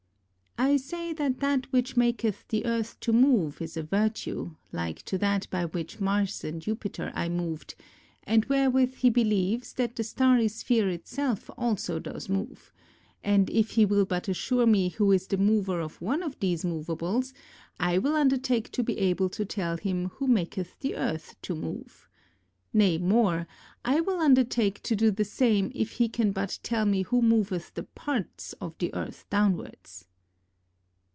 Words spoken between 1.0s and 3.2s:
that that which maketh the Earth to